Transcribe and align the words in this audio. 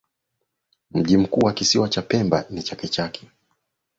Mji 0.91 1.17
mkuu 1.17 1.39
wa 1.45 1.53
kisiwa 1.53 1.89
cha 1.89 2.01
Pemba 2.01 2.45
ni 2.49 2.63
Chake 2.63 2.87
Chake 2.87 3.29